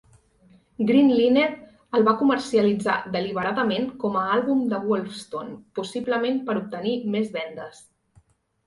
Green 0.91 1.09
Linnet 1.17 1.59
el 1.99 2.07
va 2.07 2.15
comercialitzar 2.21 2.95
deliberadament 3.17 3.87
com 4.05 4.19
a 4.23 4.27
àlbum 4.39 4.65
de 4.73 4.81
Wolfstone, 4.89 5.55
possiblement 5.83 6.43
per 6.51 6.59
obtenir 6.65 6.99
més 7.17 7.33
vendes. 7.41 7.89